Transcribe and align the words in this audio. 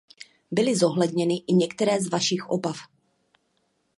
Byly 0.51 0.75
zohledněny 0.75 1.43
i 1.47 1.53
některé 1.53 2.01
z 2.01 2.07
vašich 2.09 2.49
obav. 2.49 2.77